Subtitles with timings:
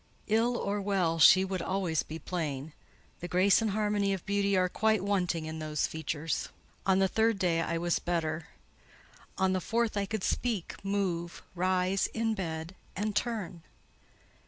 [0.25, 2.73] "Ill or well, she would always be plain.
[3.19, 6.49] The grace and harmony of beauty are quite wanting in those features."
[6.87, 8.47] On the third day I was better;
[9.37, 13.61] on the fourth, I could speak, move, rise in bed, and turn.